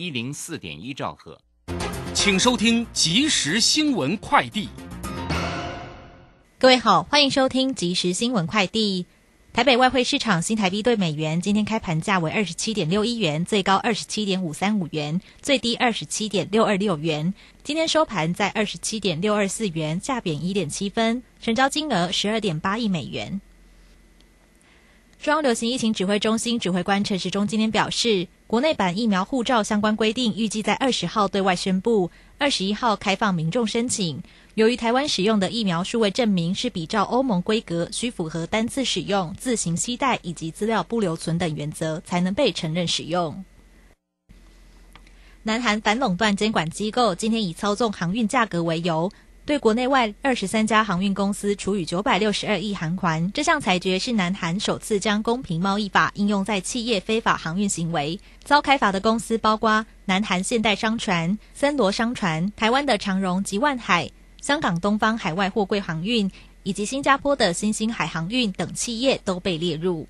[0.00, 1.38] 一零四点一兆赫，
[2.14, 4.70] 请收听即时新闻快递。
[6.58, 9.04] 各位好，欢迎收听即时新闻快递。
[9.52, 17.34] 台北外汇市场新台币对美元今天开盘价为二十七点六一元，最高二十七点五三五元，最低二十七点六二六元。
[17.62, 23.42] 今天收盘在二十七点六二四元，价贬一点七分，成交金额十二点八亿美元。
[25.22, 34.22] 中央流行疫情指挥中心指挥官陈时中今天表示，国内版疫苗护照相关规定预计在二十号对外宣布，二十一号开放民众申请。
[34.54, 43.44] 由于台湾使用的疫苗数位证明是比照欧盟规格，需符合单次使用、自行携带以及资料不留存等原则，才能被承认使用。
[45.42, 49.10] 南韩反垄断监管机构今天以操纵航运价格为由，
[49.50, 53.32] 对国内外二十三家航运公司处以九百六十二亿韩元。
[53.34, 58.20] 这项裁决是南韩首次将公平贸易法应用在企业非法航运行为。
[58.44, 64.08] 遭开罚的公司包括南韩现代商船、森罗商船、台湾的长荣及万海。
[64.40, 66.30] 香港东方海外货柜航运
[66.62, 70.06] 以及新加坡的新兴海航运等企业都被列入。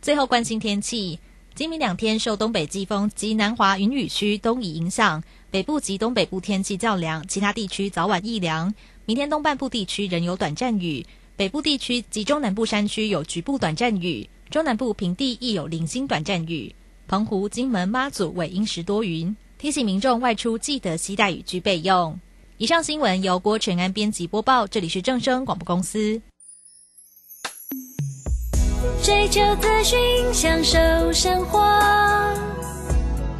[0.00, 1.20] 最后关心天气，
[1.54, 8.72] 今明两天受东北季风及南华云雨区东移影响，北部及东北部天气较凉，其他地区早晚易凉。
[9.04, 11.04] 明天东半部地区仍有短暂雨，
[11.36, 16.74] 北部地区及中南部山区有局部短暂雨，中南部平地亦有零星短暂雨。
[17.06, 22.18] 澎湖、金门、妈祖为阴时多云，提醒民众外出记得携带雨具备用。
[22.56, 26.22] 以上新闻由郭全安编辑播报，这里是正声广播公司。
[29.02, 29.98] 追求资讯，
[30.32, 31.60] 享受生活，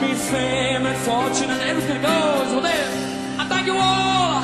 [0.00, 2.54] Me fame and fortune and everything goes.
[2.54, 4.40] with then, I thank you all.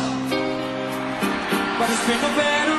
[1.78, 2.71] But it's been a better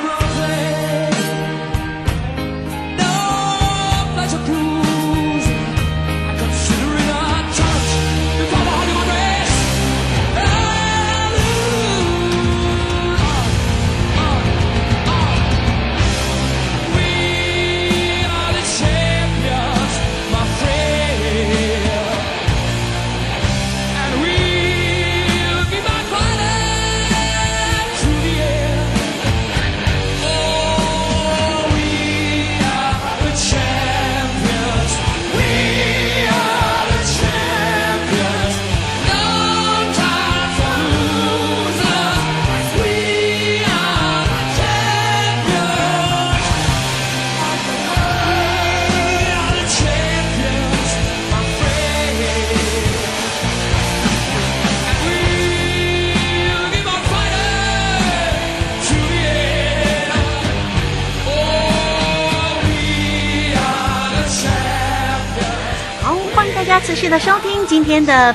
[67.04, 68.34] 记得收听今天的。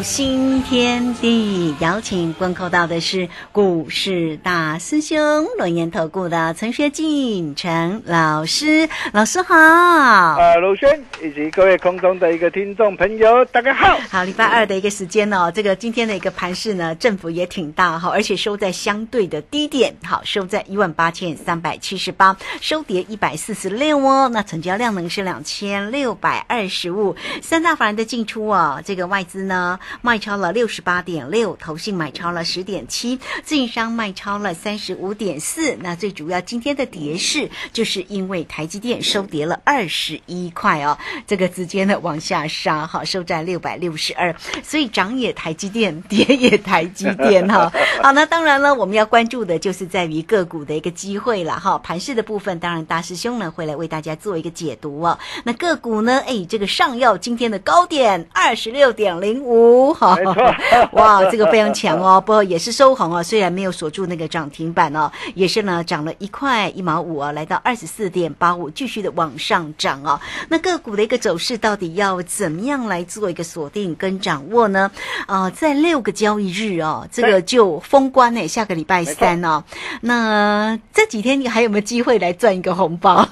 [0.00, 9.54] 股新天地，邀请观看到的是股市大师兄轮研投顾的陈学进陈老师，老师好。
[9.54, 10.88] 呃，鲁轩
[11.22, 13.98] 以及各位空中的一个听众朋友，大家好。
[14.08, 24.30] 好，礼拜二的一个时间哦，这个今天的一个盘势呢，振幅也挺大哈，而且收在相对的低点，好，收在一万八千三百七十八，收跌一百四十六哦。
[24.32, 35.76] 那成交量呢是两千六百二十五，三大法人的进出哦，这个外资呢卖超了六十八点六，投信买超了十点七，自营商卖超了三十五点四。
[35.80, 47.72] 那最主要今天的跌势，就是因为台积电收跌了二十一块哦，这个直接呢往下杀，哈，收在六百六十二，所以涨也台积电，跌也台积电哈。
[48.02, 51.78] 好，那当然了，我们要关注的就是在于个股的一个机会了哈。
[51.78, 55.18] 盘势的部分，当然大师兄呢会来为大家做一个解读哦。
[55.44, 60.16] 那个股呢，哎，这个上药今天的高点二十六点零五，哈，
[60.92, 70.20] 哇，这个非常强哦，不过也是收红哦，虽然没有锁住那个涨停板哦，也是呢涨了一块一毛五啊，来到二十四点八五，继续的往上涨哦。
[70.48, 74.90] 那个股的一个走势到底要怎么样来做一个锁定跟掌握呢？
[75.26, 79.62] 啊、在六个交易日哦，这个就封关呢，下个礼拜三哦。
[80.00, 83.26] 那这几天你还有没有机会来赚一个红包？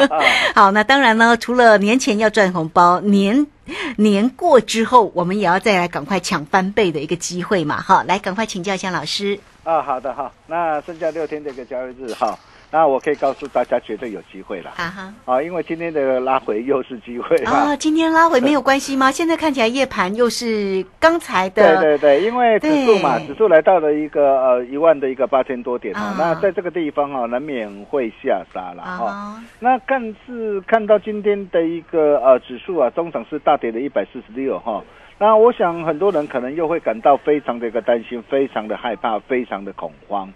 [0.54, 3.46] 好，那当然呢，除了年前要赚红包，年
[3.96, 9.38] 年过之后，我们也要再来赶快抢翻倍的一个机会嘛，哈，来赶快请教一下老师。
[9.62, 12.38] 啊，好的哈，那剩下六天的一个交易日哈，
[12.74, 17.76] 那我可以告诉大家，绝对有机会了啊哈，啊，因为今天的拉回又是机会啊，哈。
[17.76, 19.10] 今天拉回没有关系吗？
[19.14, 29.04] 现在看起来夜盘又是刚才的，对对对，因为指数嘛，指数来到了一个呃一万的一个八千多点啊啊，那在这个地方啊，难免会下杀了哈。
[29.04, 34.82] 啊，那看是看到今天的一个呃指数啊，中场是大跌了一百四十六哈。
[35.16, 40.28] 那我想很多人可能又会感到非常的一个担心，非常的害怕，非常的恐慌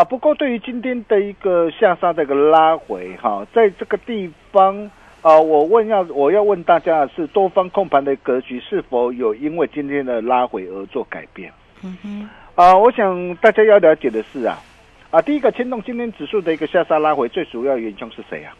[0.00, 0.04] 啊。
[0.04, 4.90] 不过对于今天的一个下杀的一个拉回哈，在这个地方
[5.22, 11.52] 啊，我问要我要问大家的是，多方控盘的格局是否有因为今天的拉回而做改变？
[11.82, 14.58] 嗯哼，啊，我想大家要了解的是啊，
[15.10, 18.56] 啊，第一个牵动今天指数的一个下杀拉回，最主要元凶是谁啊？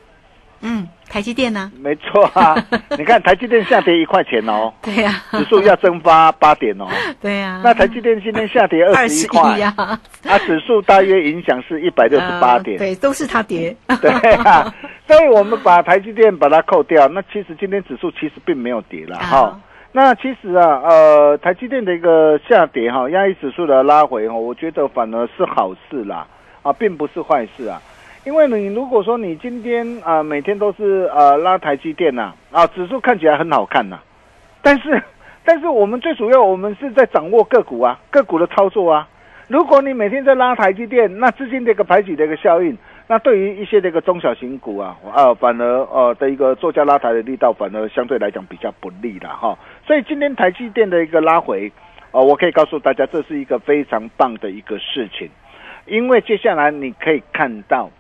[0.63, 1.71] 嗯，台积电呢？
[1.81, 2.55] 没错啊，
[2.99, 6.87] 你看台积电下跌一块钱哦，对呀，指数要蒸发八点哦，
[7.21, 14.73] 对呀，那台积电今天下跌二十一块，呀，啊，指数大约影响是一百六十八点，呃对，都是它跌，对啊，
[15.07, 19.25] 所以我们把台积电把它扣掉，那其实今天指数其实并没有跌了哈。
[19.27, 19.61] 好
[19.93, 26.25] 那其实啊，呃，台积电的一个下跌哈，压抑指数的拉回哈，我觉得反而是好事啦，
[26.63, 27.83] 啊，并不是坏事啊。
[28.25, 33.99] 因为你如果说你今天啊、每天都是呃拉台积电呐啊指数看起来很好看呐、
[34.61, 35.03] 但是
[35.43, 39.09] 但是我们最主要我们是在掌握个股啊个股的操作啊。
[39.49, 42.77] 如果你每天在拉台积电，那资金的一个排挤的一个效应，
[43.09, 49.59] 那对于一些这个中小型股啊，呃，反而呃的一个作价拉抬的力道，反而相对来讲比较不利了哈。
[49.87, 51.73] 所以今天台积电的一个拉回，
[52.13, 55.29] 呃，我可以告诉大家，这是一个非常棒的一个事情，
[55.87, 57.91] 因为接下来你可以看到。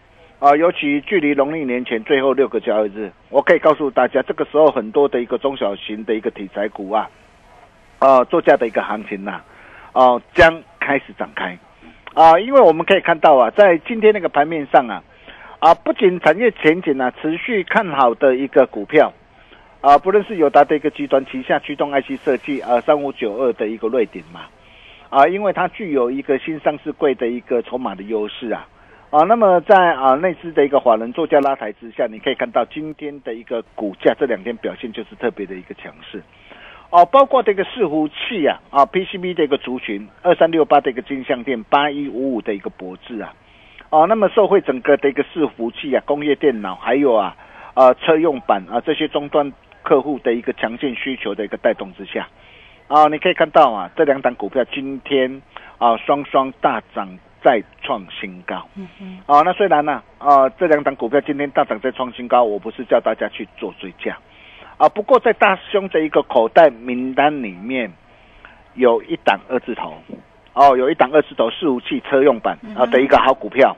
[0.40, 7.10] 啊，尤其距离农历年前最后六个交易日，我可以告诉大家，这个时候很多的一个中小型的一个题材股啊，
[7.98, 9.42] 啊，作价的一个行情呐、
[9.92, 11.58] 哦、将开始展开。
[12.14, 15.02] 啊，因为我们可以看到啊，在今天那个盘面上啊，
[15.58, 19.12] 啊，不仅产业前景啊持续看好的一个股票，
[19.82, 24.46] 啊，不论是友达的一个集团旗下驱动 IC 设计啊，三五九二的一个瑞鼎嘛，
[25.10, 28.66] 啊，因为它具有一个新上市柜的一个筹码的优势啊。
[29.10, 36.22] 啊，那么在啊内资的一个华人作价拉抬之下，你可以看到今天的一个股价这两天表现就是特别的一个强势。
[36.90, 43.34] 哦、包括这个伺服器啊，啊 PCB 的一个族群，二三六八的一个金相店，八一五五的一个博智啊，
[43.90, 47.36] 哦、那么受惠整个的一个伺服器啊，工业电脑还有啊，
[47.74, 52.28] 啊车用板啊这些终端客户的一个强劲需求的一个带动之下，
[52.86, 55.42] 啊、你可以看到啊，这两档股票今天
[55.78, 57.18] 啊双双大涨。
[57.42, 58.66] 再创新高，
[59.24, 64.14] 哦，那虽然呢，啊，这两档股票今天大涨再创新高，我不是叫大家去做追加，
[64.76, 67.90] 啊，不过在大兄的一个口袋名单里面，
[68.74, 69.94] 有一档二字头，
[70.52, 73.74] 哦，有一档二字头四五器车用版啊的一个好股票，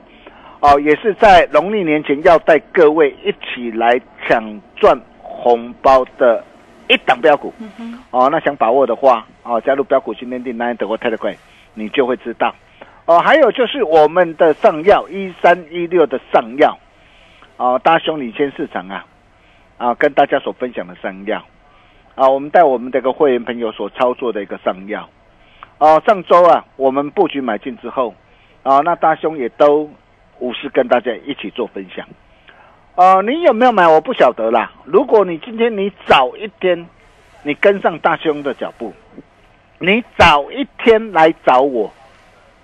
[0.59, 4.43] 哦，也是在农历年前要带各位一起来抢
[4.75, 6.43] 赚红包的
[6.89, 7.53] 一档标股，
[8.11, 11.37] 哦，那想把握的话，哦，加入标股新天地 Nine 德国 Telegram，
[11.73, 12.53] 你就会知道。
[13.05, 16.77] 哦，还有就是我们的上药一三一六的上药，
[17.57, 19.05] 哦，大兄领先市场啊，
[19.77, 21.43] 啊，跟大家所分享的上药，
[22.15, 25.09] 啊，我们带我们这个会员朋友所操作的一个上药，
[25.79, 28.15] 哦，上周啊，我们布局买进之后，
[28.63, 29.91] 啊，那大兄也都
[30.39, 32.07] 无私跟大家一起做分享，
[32.95, 34.71] 呃，你有没有买我不晓得啦。
[34.85, 36.87] 如果你今天你早一天，
[37.43, 38.93] 你跟上大兄的脚步，
[39.79, 41.91] 你早一天来找我。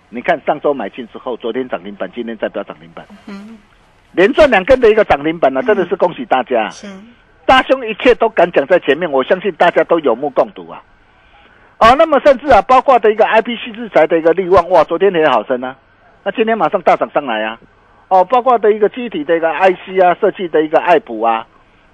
[0.09, 3.57] 你看上周买进之后，昨天涨停板，今天再飙涨停板，嗯，
[4.11, 6.69] 连赚两根的一个涨停板呢、真的是恭喜大家！
[6.69, 6.87] 是，
[7.45, 10.81] 大兄一切都敢讲在前面，我相信大家都有目共睹啊！
[11.77, 15.75] 哦，那么甚至啊，包括的一个 IPC 制裁的一个利旺，哇，昨天也好升啊，
[16.23, 17.59] 那今天马上大涨上来啊。
[18.07, 21.45] 哦，包括的一个机体的一个 IC 啊，设计的一个爱普啊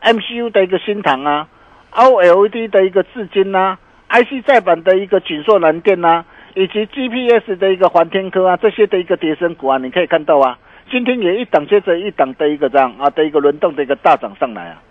[0.01, 1.47] ，MCU 的一个新唐啊
[1.91, 3.77] ，OLED 的一个至今呐
[4.09, 6.23] ，IC 再版的一个锦硕蓝电呐，
[6.55, 10.57] 以及 GPS 的一个环天科啊，这些的一个叠升股啊，你可以看到啊，
[10.89, 14.81] 今天也一档接着一档的一个这样啊的一个轮动的一个大涨上来啊。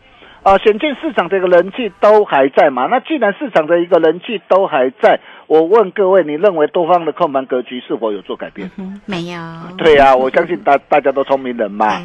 [0.42, 2.86] 啊，显见市场这个人气都还在嘛？
[2.90, 8.70] 那既然市场的一个人气都还在，我问各位，你认为多方的控盘格局是否有做改变？
[8.76, 9.40] 嗯，没有。
[9.78, 11.98] 对呀、我相信大大家都聪明人嘛。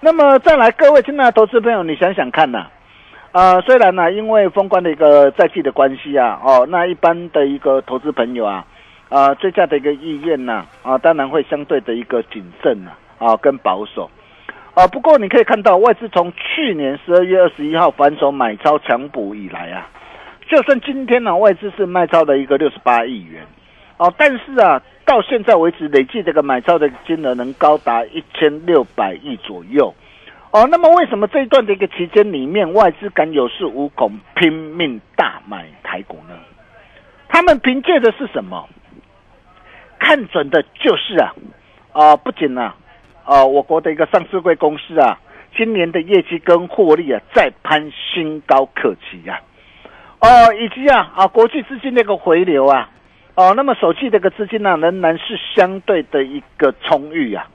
[0.00, 2.66] 那么再来，各位亲爱的投资朋友，你想想看呐、
[3.32, 8.64] 呃，虽然呢、因为封关的一个在即的关系啊，哦，那一般的一个投资朋友啊，
[9.12, 14.10] 啊，追加的一个意愿呢、啊，当然会相对的一个谨慎呐、啊，跟保守。
[14.72, 19.86] 啊，不过你可以看到，外资从去年十二月二十一号反手买超强补以来啊，
[20.48, 23.44] 就算今天呢、外资是卖超的一个六十八亿元，
[23.98, 29.92] 哦，但是啊，到现在为止累计这个买超的金额能高达一千六百亿左右。
[30.52, 36.34] 哦，那么为什么这一段的一个期间里面，外资敢有恃无恐，拼命大买台股呢？
[37.28, 38.66] 他们凭借的是什么？
[40.04, 41.32] 看准的就是啊，
[41.92, 42.74] 啊、不仅啊，
[43.24, 45.16] 啊、我国的一个上市贵公司啊，
[45.56, 49.40] 今年的业绩跟获利啊，再攀新高可期呀、
[50.20, 52.90] 哦，以及啊啊，国际资金那个回流啊，
[53.36, 57.48] 哦，那么手机这个资金呢、仍然是相对的一个充裕啊，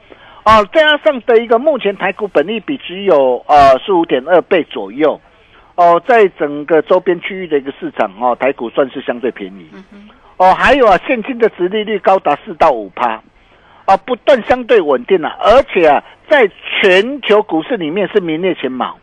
[0.45, 5.19] 哦，再加上的一个目前台股本利比只有呃十五点二倍左右，
[5.75, 9.69] 哦，在整个周边区域的一个市场哦，台股算是相对便宜，
[10.37, 13.21] 哦，还有啊，现金的值利率高达四到五趴。
[13.85, 16.45] 啊，不断相对稳定了、而且啊，在
[16.81, 18.97] 全球股市里面是名列前茅，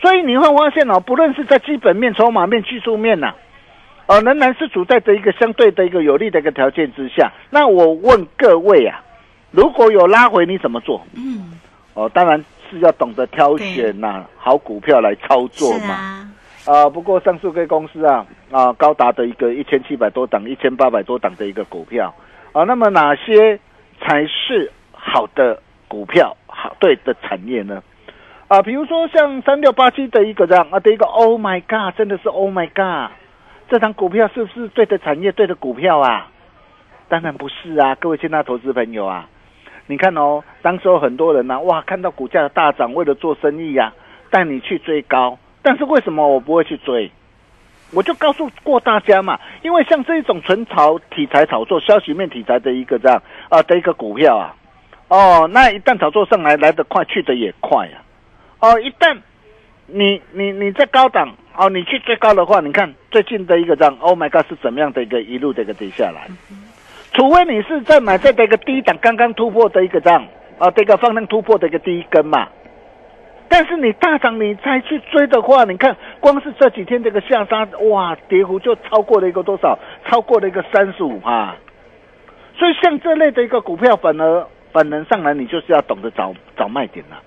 [0.00, 3.34] 所以你会发现哦，不论是在基本面、筹码面、技术面呐、
[4.06, 7.30] 呃，仍然是处在的一个相对的一个有利的一个条件之下。
[7.50, 9.02] 那我问各位啊，
[9.50, 11.06] 如果有拉回，你怎么做？
[11.14, 11.60] 嗯，
[11.92, 16.29] 哦，当然是要懂得挑选呐、好股票来操作嘛。
[16.66, 22.14] 啊，不过上述各公司啊，啊，高达的一个一千七百多档、一千八百多档的一个股票
[22.52, 23.58] 啊，那么哪些
[24.00, 27.82] 才是好的股票、好对的产业呢？
[28.48, 33.12] 啊，比如说像三六八七的一个这样啊的一个，Oh my God，真的是 Oh my God，
[33.68, 36.28] 这张股票是不是对的产业、对的股票啊？
[37.08, 39.28] 当然不是啊，各位亲爱的投资朋友啊，
[39.86, 43.92] 你看哦，当时候很多人呐、哇，看到股价的大涨，为了做生意呀、
[44.30, 47.10] 带你去追高，但是为什么我不会去追？
[47.92, 54.54] 我就告诉过大家嘛，因为像这一种纯炒题材炒作、消息面题材的一个这样啊、的一个股票啊，
[55.08, 57.98] 哦，那一旦炒作上来，来得快，去得也快啊，
[58.60, 59.18] 哦，一旦
[59.86, 66.28] 你你你在高档哦，你去追高的话，你看最近的一个这样，Oh my God 是怎么样的一个一路的一个跌下来？
[67.12, 70.24] 除非你是在买在这个低档刚刚突破的一个这样
[70.60, 72.46] 啊，这个放量突破的一个第一根嘛。
[73.52, 79.76] 但是你大涨你再去追的话，你看光是这几天这个下杀，哇，跌幅就超过了一个多少？
[80.06, 81.56] 超过了一个三十五趴。
[82.56, 87.20] 所以像这类的一个股票，反而反而上来，你就是要懂得找找卖点了、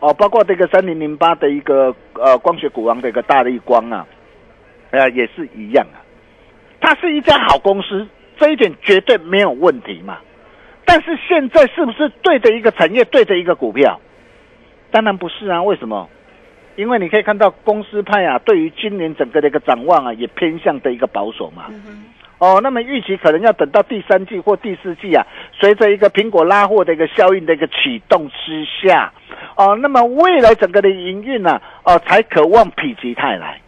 [0.00, 4.06] 哦，包括这个三零零八的一个呃光学股王的一个大力光啊，
[4.90, 6.04] 呃也是一样啊。
[6.82, 10.18] 它是一家好公司，这一点绝对没有问题嘛。
[10.84, 13.98] 但是现在是不是对的一个产业，对的一个股票？
[14.90, 16.08] 当然不是啊，为什么？
[16.76, 21.64] 因为你可以看到公司派啊，对于今年整个的一个展望啊，也偏向的一个保守嘛。
[22.38, 25.26] 哦，那么预期可能要等到第三季或第四季啊，
[25.58, 29.10] 随着一个苹果拉货的一个效应的一个启动之下，
[29.56, 33.58] 哦，那么未来整个的营运呢、哦，才渴望否极泰来。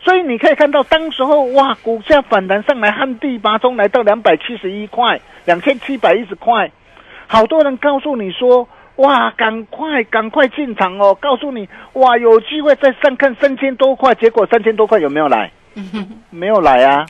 [0.00, 6.70] 所以你可以看到，当时候哇，股价反弹上来，旱地拔葱，来到两百七十一块，两千七百一十块，
[7.26, 11.14] 好多人告诉你说，哇，赶快赶快进场哦！
[11.20, 15.50] 告诉你，哇，有机会再上看三千多块，结果三千多块有没有来？
[16.30, 17.04] 没有来啊！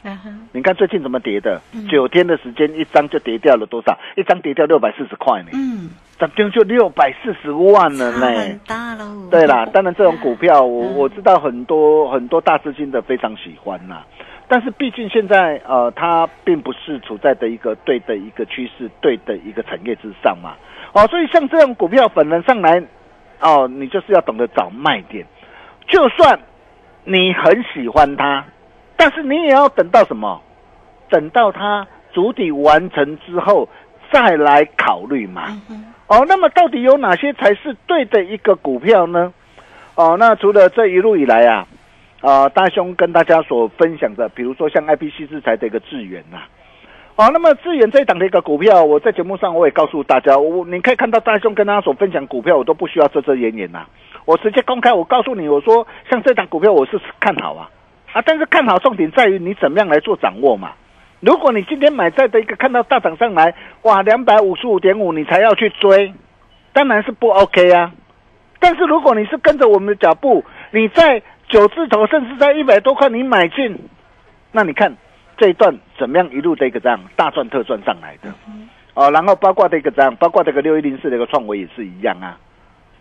[0.51, 1.61] 你看最近怎么跌的？
[1.89, 3.97] 九天的时间，一张就跌掉了多少？
[4.17, 8.21] 一张跌掉六百四十块呢，嗯，涨停就六百四十万了呢。
[8.21, 9.29] 差很大喽。
[9.31, 14.05] 对啦，当然这种股票我我知道很多很多大资金的非常喜欢啦，
[14.49, 20.55] 但是毕竟现在呃它并不是处在的一个对的一个趋势、对的一个产业之上嘛，
[20.93, 22.83] 哦，所以像这种股票本人上来，
[23.41, 25.27] 哦，你就是要懂得找卖点，
[25.89, 26.39] 就算
[27.05, 28.45] 你很喜欢它，
[28.97, 30.41] 但是你也要等到什么？
[31.09, 33.69] 等到它主体完成之后
[34.11, 35.61] 再来考虑嘛。
[36.09, 39.33] 哦，那么到底有哪些才是对的一个股票呢？
[39.97, 41.67] 哦，那除了这一路以来啊，
[42.27, 46.39] 呃大兄跟大家所分享的，比如说像 IPC 制裁的一个智源呐、
[47.15, 53.87] 哦，那么智源这一档的一个股票，我在节目上我也告诉大家，我你可以看到大兄跟大家所分享股票，我都不需要遮遮掩掩呐、
[54.25, 57.71] 我直接公开，我告诉你，我说像这档股票我是看好啊，
[58.13, 60.73] 啊，但是看好重点在于你怎么样来做掌握嘛。
[61.21, 66.13] 如果你今天买在的一个看到大涨上来，哇，两百五十五点五，你才要去追，
[66.73, 67.93] 当然是不 OK 啊。
[68.59, 73.79] 但是如果你是跟着我们的脚步，你在九字头甚至在一百多块你买进，
[74.53, 74.95] 那你看
[75.37, 78.33] 这一段怎么样一路的一个这样大赚特赚上来的，
[78.95, 82.39] 哦，然后包括这个这样，包括这个六一零四的一个创维也是一样啊，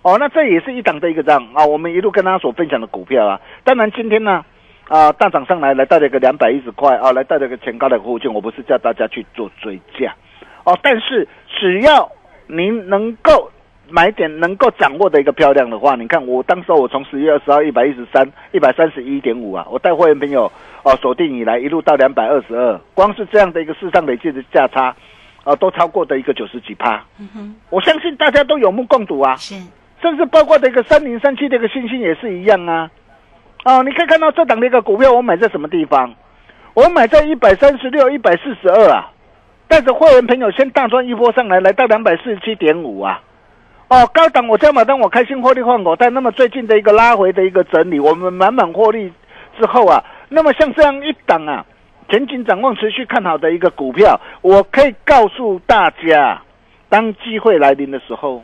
[0.02, 1.48] 哦，那这也是一档的一个这样。
[1.54, 4.44] 啊，我们一路跟大家所分享的股票啊，当然今天呢。
[4.88, 10.14] 啊，大涨上来，来到了一个两百一十块啊，来到了一个前高的附近，我不是叫大家去做追价，
[10.64, 11.28] 哦，但是
[11.60, 12.08] 只要
[12.46, 13.50] 您能够
[13.90, 20.52] 买点能够掌握的一个漂亮的话，你看我当时候我从十月二十号一百一十三一百三十一点五啊，我带会员朋友
[20.84, 24.96] 哦锁定以来一路到两百二十二，光是这样的一个市场累计的价差
[25.44, 27.04] 啊，都超过的一个九十几趴，
[27.70, 29.56] 我相信大家都有目共睹啊，是
[30.02, 32.90] 甚至包括的一个三零三七的一个信心也是一样啊。
[33.64, 36.14] 哦，你可以看到这档的一个股票，我买在什么地方？
[36.74, 39.12] 我买在一百三十六、一百四十二啊，
[39.68, 43.22] 带着会员朋友先大赚一波上来，来到两百四十七点五啊。
[43.88, 46.10] 哦，高档我加码单，我开心获利换口袋。
[46.10, 49.12] 那么最近的一个拉回的一个整理，我们满满获利
[49.60, 51.66] 之后啊，那么像这样一档啊，
[52.10, 56.42] 前景展望持续看好的一个股票，我可以告诉大家，
[56.90, 58.44] 当机会来临的时候，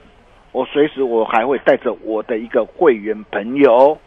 [0.51, 3.97] 我随时我还会带着我的一个会员朋友。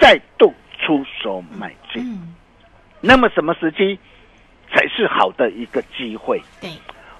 [0.00, 2.34] 再度出手买进，嗯，
[3.00, 3.96] 那么什么时机
[4.72, 6.40] 才是好的一个机会？
[6.60, 6.70] 对，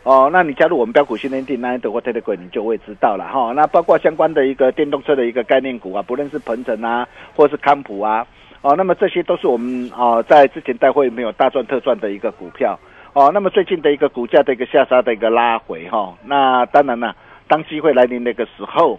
[0.04, 3.52] 哦，那你加入我们标股训练营那德或 Telegram，你就会知道了哈。
[3.52, 7.06] 那包括相关的一个电动车的一个概念股啊，不论是鹏程啊，
[7.36, 8.26] 或是康普啊，
[8.62, 12.76] 哦，那么这些都是我们哦在之前带会没有大赚特赚的一个股票
[13.12, 13.30] 哦。
[13.32, 17.14] 那么最近的一个股价的一个下杀的一个拉回哈，那当然了，
[17.46, 18.98] 当机会来临那个时候。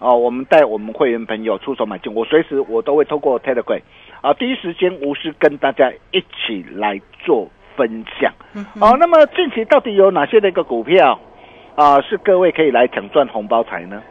[0.00, 3.80] 哦，我们带我们会员朋友出手买进，我随时我都会透过 Telegram
[4.20, 8.32] 啊，第一时间无私跟大家一起来做分享。
[8.80, 11.18] 哦，那么近期到底有哪些的一个股票
[11.74, 14.02] 啊，是各位可以来抢赚红包财呢？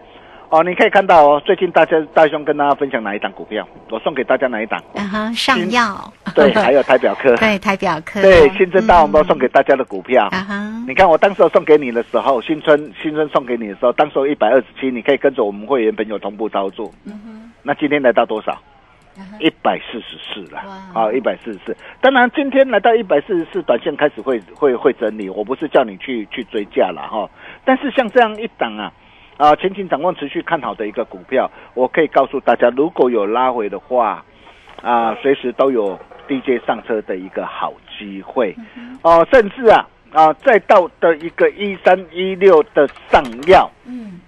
[0.49, 4.80] 哦，你可以看到哦，最近大家大兄跟大家分享哪一档股票，我送给大家哪一档？
[4.93, 10.26] 嗯哼，上药，对，还有台表科， 对台表科，对，新增大红包送给大家的股票。
[10.26, 16.91] 啊哈，你看我当时候送给你的时候，新春新春送给你的时候，当时候一百二十七，你可以跟着我们会员朋友同步操作。
[17.06, 18.56] 嗯哼那今天来到多少？
[19.39, 20.60] 一百四十四了，
[20.93, 21.76] 啊，一百四十四。
[22.02, 25.30] 当然，今天来到一百四十四，短线开始会会会整理。
[25.30, 27.30] 我不是叫你去去追价了哈，
[27.63, 28.91] 但是像这样一档啊，
[29.38, 34.23] 啊，前景展望持续看好的一个股票，我可以告诉大家，如果有拉回的话，
[34.82, 38.56] 啊，随时都有 DJ 上车的一个好机会，
[39.02, 44.19] 哦、甚至啊啊，再到的一个一三一六的上药，嗯，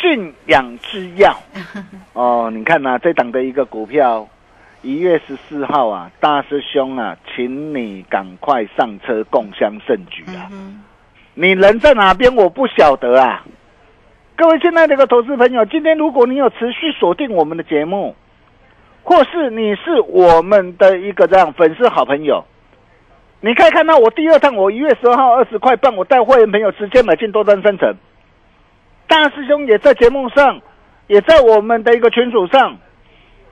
[0.00, 1.36] 信仰之药。
[2.12, 4.28] 哦，你看呐、这档的一个股票，
[4.82, 10.48] 一月十四号啊，大师兄啊，请你赶快上车共襄盛举啊！
[10.50, 10.82] 嗯
[11.38, 13.44] 你人在哪边我不晓得啊。
[14.36, 18.16] 各位亲爱的一个投资朋友，今天如果你有持续锁定我们的节目，
[19.02, 22.42] 或是你是我们的一个这样粉丝好朋友，
[23.42, 27.94] 你可以看到我第二趟，我一月十二号二十块半，我带会员朋友直接买进多单三成。
[29.08, 30.60] 大师兄也在节目上，
[31.06, 32.76] 也在我们的一个群组上，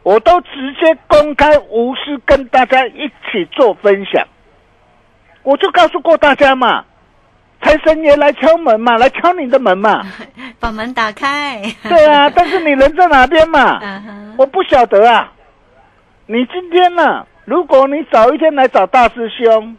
[0.03, 4.27] 我都直接公开无私跟大家一起做分享。
[5.43, 6.85] 我就告诉过大家嘛，
[7.61, 10.03] 财神爷来敲门嘛，来敲你的门嘛。
[10.59, 13.79] 把门打开，对啊，但是你人在哪边嘛？
[14.39, 15.31] 我不晓得啊。
[16.27, 19.77] 你今天呢、如果你早一天来找大师兄，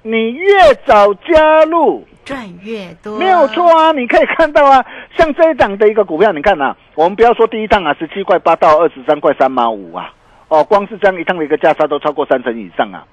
[0.00, 3.90] 你越早加入，赚越多，没有错啊。
[3.92, 4.84] 你可以看到啊，
[5.16, 10.12] 像这一档的一个股票，你看啊，我们不要说第一趟啊，十七块八到二十三块三毛五啊，
[10.48, 13.06] 哦，光是这样一趟的一个价差都超过三成以上啊。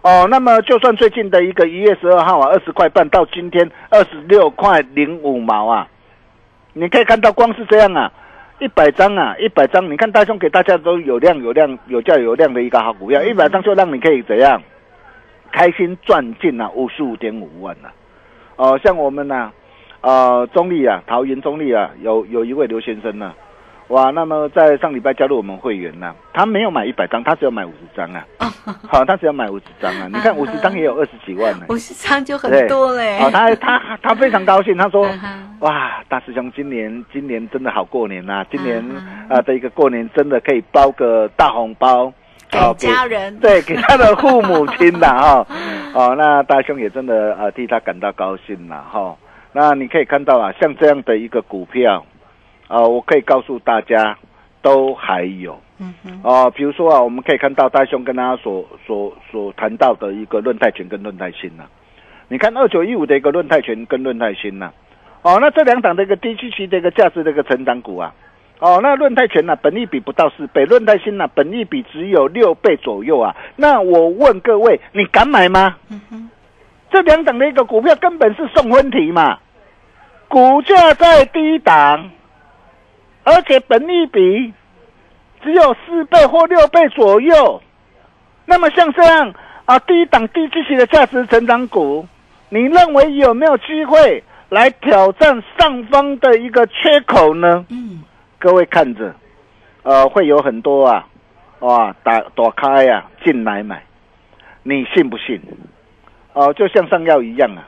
[0.00, 5.86] 哦，那么就算最近的一个一月十二号啊，二十块半到今天二十六块零五毛啊，
[6.72, 8.10] 你可以看到光是这样啊，
[8.60, 14.62] 一百张啊，一百张，你看大兄给大家都有量有量有价有量的一个好股票，一百张就让你可以怎样
[15.52, 17.88] 开心赚进啊五十五点五万呐、
[18.56, 19.50] 哦，像我们呐、
[20.00, 23.32] 呃，中立啊，桃园中立啊，有有一位刘先生呢、
[23.88, 28.24] 哇，那么在上礼拜加入我们会员呢、他没有买一百张，他只要买五十张啊。
[28.88, 30.08] 好，他只要买五十张啊。
[30.12, 33.18] 你看五十张也有二十几万呢、五十张就很多嘞。
[33.20, 42.10] 哦，他他他非常高兴，他说嗯哼：“哇，大师兄，今年今年真的好过年呐、今年嗯啊、呃的一个过年真的可以包个大红包，
[42.50, 45.40] 给哦家人对，给他的父母亲的哈。
[45.40, 45.46] 哦，
[46.16, 49.16] 那大兄也真的呃替他感到高兴了哈。
[49.52, 52.04] 那你可以看到啊，像这样的一个股票，
[52.66, 54.18] 啊、我可以告诉大家，
[54.60, 55.56] 都还有。
[55.78, 61.64] 嗯哼，哦，比如说啊，我们可以看到大兄跟大家所所所谈到的一个论泰拳跟论泰新呐、
[62.28, 64.72] 你看二九一五的一个论泰拳跟论泰新呐、
[65.22, 68.14] 哦，那这两档的一个低周期的一个价值的一个成长股啊，
[68.64, 73.36] 哦，那论泰拳呢、本益比不到四倍，论泰新呢、本益比只有六倍左右啊。
[73.56, 75.76] 那我问各位，你敢买吗？
[75.90, 76.30] 嗯，
[76.90, 79.38] 这两档的一个股票根本是送分题嘛，
[80.28, 82.10] 股价在低档，
[83.24, 84.54] 而且本益比
[85.42, 87.60] 只有四倍或六倍左右。
[88.46, 89.34] 那么像这样
[89.66, 92.08] 啊低档低周期的价值成长股，
[92.48, 97.66] 你认为有没有机会来挑战上方的一个缺口呢？
[97.68, 98.02] 嗯，
[98.44, 99.10] 各位看着，
[99.84, 101.06] 呃，会有很多啊，
[101.60, 103.82] 哇，打躲开呀、进来买，
[104.62, 105.40] 你信不信？
[106.34, 107.64] 哦、就像上药一样啊。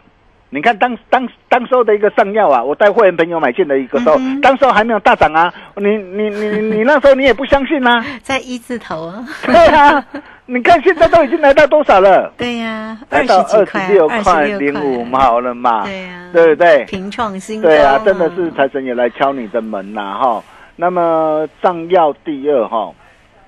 [0.50, 9.24] 你看当当当时候的一个上药啊，我带会员朋友买进的一个时候，嗯当时候还没有大涨啊，你你你你你那时候你也不相信啊， 在一字头啊。
[9.46, 10.04] 对啊，
[10.44, 12.30] 你看现在都已经来到多少了？
[12.36, 16.84] 对呀，来二到二十六块零五毛了嘛，对呀，对不对？
[16.84, 17.68] 平创新高。
[17.70, 20.42] 对啊，真的是财神也来敲你的门呐、哈。
[20.76, 22.92] 那么藏药第二哈，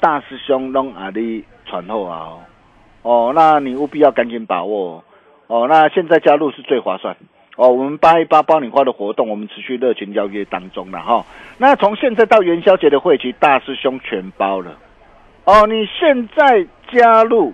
[0.00, 2.38] 大师兄弄阿里传后啊
[3.02, 5.04] 哦，那你务必要赶紧把握
[5.46, 5.66] 哦。
[5.68, 7.16] 那现在加入是最划算
[7.56, 7.68] 哦。
[7.68, 11.24] 我们八一八包你花的活动，我们持续热情邀约当中了哈。
[11.58, 14.76] 那从现在到元宵节的会期，大师兄全包了
[15.44, 15.66] 哦。
[15.66, 17.52] 你现在加入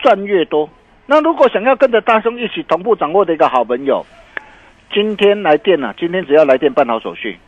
[0.00, 0.68] 赚越多。
[1.06, 4.04] 那如果想要跟着大兄一起同步掌握的一个好朋友，
[4.92, 7.38] 今天来电啊，今天只要来电办好手续，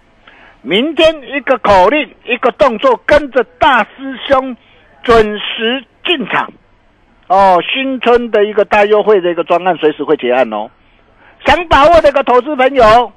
[0.66, 4.56] 明天一个口令一个动作，跟着大师兄
[5.02, 6.50] 准时进场。
[7.28, 10.70] 哦，新春的一个大优惠的一个专案，随时会结案哦。
[11.44, 13.12] 想把握这个投资朋友，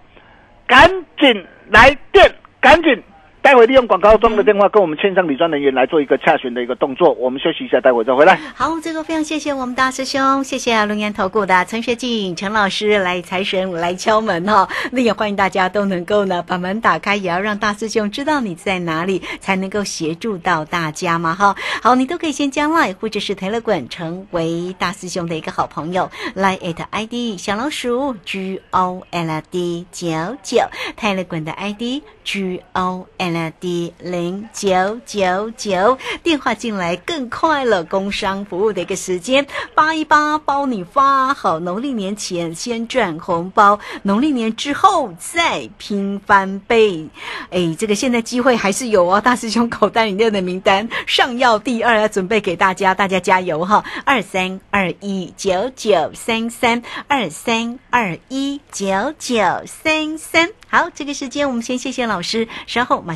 [0.68, 2.30] 赶紧来电，
[2.60, 3.02] 赶紧。
[3.48, 8.36] 待会利用广告中的电话跟我们线上理专人员来做一个洽询的一个动作，我们休息一下，待会再回来。
[8.54, 21.56] 好，这个非常谢谢我们大师兄，谢谢龙岩投顾的陈学进陈老师来财神来敲门哈、那也欢迎大家都能够呢把门打开，也要让大师兄知道你在哪里，才能够协助到大家嘛哈。
[21.82, 30.10] 好，你都可以先加 line 或者是泰勒滚成为大师兄的一个好朋友，line at ID 小老鼠 G O L D 九
[30.44, 30.60] 九
[30.98, 47.08] 泰勒滚的 ID G O L D 零九九九，电话进来更快了，工商服务的一个时间，八一八包你发好，农历年前先赚红包，农历年之后再拼翻倍。
[47.50, 53.84] 哎，这个现在机会还是有哦，大师兄口袋里面的名单上要第二，要准备给大家，大家加油哈！
[54.06, 60.50] 二三二一九九三三二三二一九九三三。
[60.70, 63.16] 好，这个时间我们先谢谢老师，稍后马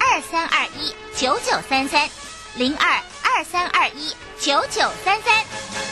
[0.11, 2.09] 二三二一九九三三
[2.57, 5.90] 零二二三二一九九三三。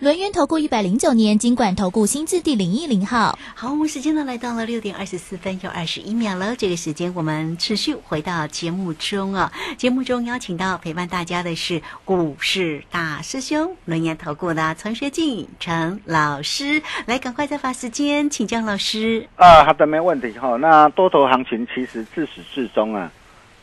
[0.00, 3.36] 轮源投顾一百零九年经管投顾新字第零一零号。
[3.56, 6.54] 好，我们时间呢来到了六点二十四分又二十一秒了。
[6.54, 9.52] 这个时间我们持续回到节目中啊。
[9.76, 19.26] 节目中邀请到陪伴大家的是股市大师兄轮研投顾的陈学进陈老师，来赶快再把时间请教老师。
[19.34, 23.10] 啊，好的，没问题哈、那多头行情其实自始至终啊，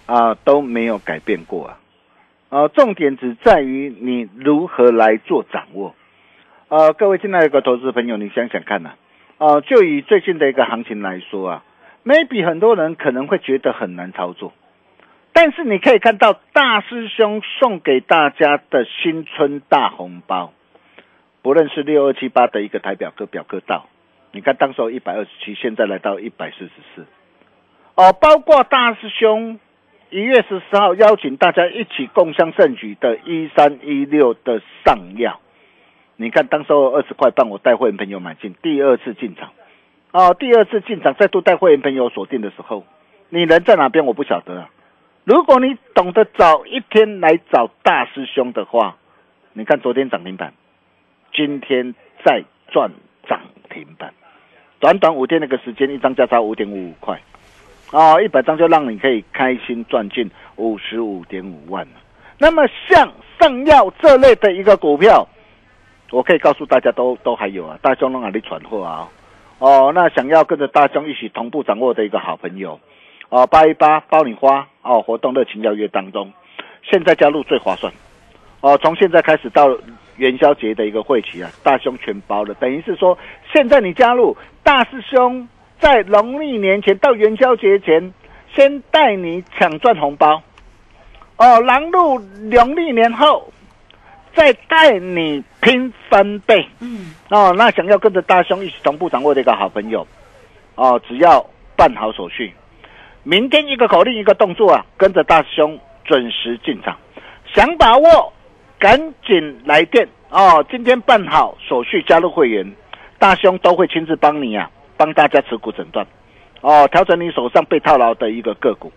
[0.06, 1.80] 啊都没有改变过啊。
[2.50, 5.96] 呃，重点只在于你如何来做掌握。
[6.68, 8.94] 呃，各位亲爱的一个投资朋友，你想想看呐、
[9.38, 11.64] 呃，就以最近的一个行情来说啊
[12.04, 14.52] ，maybe 很多人可能会觉得很难操作，
[15.32, 20.54] 但是你可以看到大师兄送给大家的新春大红包，
[21.44, 23.86] 不论是六二七八的一个台表哥表哥到，
[24.32, 27.06] 你看当时一百二十七，现在来到一百四十四，
[27.94, 29.60] 哦，包括大师兄
[30.10, 35.40] 一月十四号邀请大家一起共襄盛举的一三一六的上药。
[36.18, 39.52] 你看，当时二十块半，我带会员朋友买进，第二次进场，
[40.12, 42.86] 哦，第二次进场，再度带会员朋友锁定的时候，
[43.28, 44.70] 你人在哪边我不晓得啊。
[45.26, 48.96] 如果你懂得早一天来找大师兄的话，
[49.52, 50.54] 你看昨天涨停板，
[51.34, 52.90] 今天再赚
[53.28, 54.14] 涨停板，
[54.80, 57.20] 短短五天那个时间，一张价差五点五五块，
[57.92, 61.86] 哦，一百张就让你可以开心赚进五十五点五万。
[62.38, 65.28] 那么像上药这类的一个股票。
[66.12, 69.10] 我可以告诉大家都都还有啊，大兄弄哪里传货啊？
[69.58, 72.80] 哦，那想要跟着大兄一起同步掌握的一个好朋友，
[73.30, 76.32] 哦，八一八包你花哦，活动热情邀约当中，
[76.84, 77.92] 现在加入最划算
[78.62, 79.76] 哦，从现在开始到
[80.18, 83.18] 元宵节的一个会期啊，大兄全包了，等于是说
[83.54, 85.48] 现在你加入大师兄，
[85.80, 88.14] 在农历年前到元宵节前，
[88.54, 90.42] 先带你抢赚红包
[91.38, 93.52] 哦，然入农历年后。
[94.36, 100.06] 再带你拼翻倍，嗯，哦，那想要跟着大兄一起同步掌握的一个好朋友，
[100.76, 101.44] 哦，只要
[101.76, 102.54] 办好手续，
[103.24, 106.98] 明天一个口令一个动作啊，跟着大兄准时进场，
[107.54, 108.34] 想把握
[108.78, 110.08] 赶紧来电。
[110.30, 112.70] 哦，今天办好手续加入会员，
[113.18, 116.06] 大兄都会亲自帮你啊，帮大家持股诊断，
[116.60, 118.92] 哦，调整你手上被套牢的一个个股。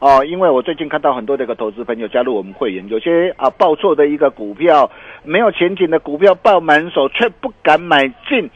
[0.00, 4.88] 哦，因为我最近看到很多的一个投资朋友加入我们会员，有些啊报错的一个股票，
[5.24, 8.48] 没有前景的股票报满手，却不敢买进，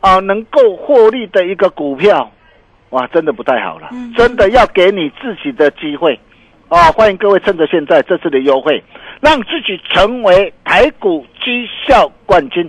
[0.00, 2.30] 啊，能够获利的一个股票，
[2.90, 6.20] 哇，真的不太好了，真的要给你自己的机会，
[6.68, 8.82] 哦，欢迎各位趁着现在这次的优惠，
[9.22, 12.68] 让自己成为台股绩效冠军，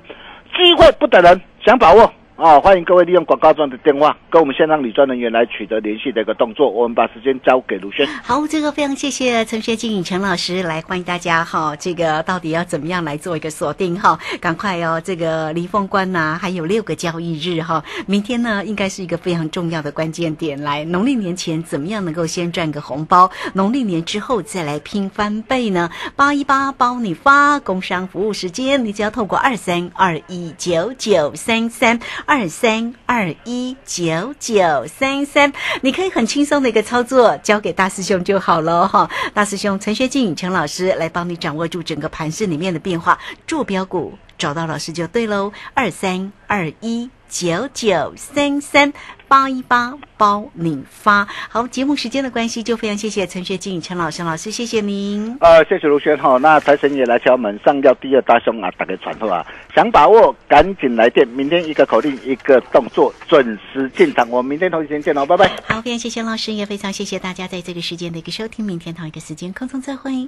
[0.56, 2.10] 机会不等人，想把握。
[2.42, 6.68] 哦，欢迎各位利用广告中的电话跟我们线上理专人员来取得联系的一个动作。
[6.72, 8.08] 我们把时间交给卢轩。
[8.24, 11.76] 好，这个非常谢谢陈学静陈老师来欢迎大家哈。
[11.76, 14.18] 这个到底要怎么样来做一个锁定哈？
[14.40, 17.84] 赶快哦，这个离封关呐、还有六个交易日哈。
[18.08, 20.60] 明天呢，应该是一个非常重要的关键点。
[20.60, 23.30] 来，农历年前怎么样能够先赚个红包？
[23.54, 25.92] 农历年之后再来拼翻倍呢？
[26.16, 32.00] 八一八包你发，工商服务时间，你只要透过二三二一九九三三。
[32.32, 39.10] 二三二一九九三三，你可以很轻松的一个操作，交给大师兄就好了哈。
[39.34, 45.52] 大师兄陈学静陈老师来帮你掌握住整个盘势里面的变化，坐标股找到老师就对喽。
[45.74, 48.94] 二三二一九九三三
[49.32, 51.26] 八一八包你发。
[51.48, 55.38] 好，节目时间的关系，就非常谢谢陈学静陈老师老师，谢谢您。
[55.40, 56.38] 呃，谢谢卢轩哈。
[56.40, 59.42] 那财神也来敲门，上吊第二大凶啊，打个传后啊，
[59.74, 64.30] 想把握赶紧来电，明天一个口令一个动作，准时进场。
[64.30, 65.50] 我们明天同一时间见喽，拜拜。
[65.64, 68.66] 好，非常谢谢老师，也非常谢谢大家在这个时间的一个收听。
[68.66, 70.28] 明天同一个时间空中再会。